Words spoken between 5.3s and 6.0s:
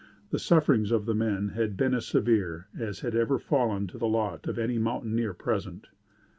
present.